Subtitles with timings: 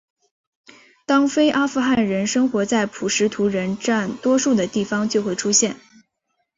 [1.05, 5.79] 当非阿富汗人生活在普什图人占多数的地方就会出现。